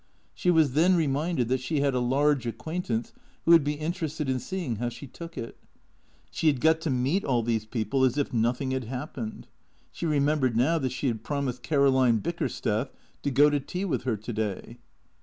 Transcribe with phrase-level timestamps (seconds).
[0.33, 3.13] She was then reminded that she had a large acquaintance
[3.45, 5.55] who would be inter ested in seeing how she took it.
[6.31, 9.45] She had got to meet all these people as if nothing had happened.
[9.91, 12.89] She remembered now that she had promised Caroline Bickersteth
[13.21, 14.79] to go to tea with her to day.